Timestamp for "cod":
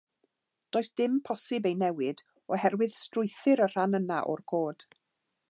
4.55-4.89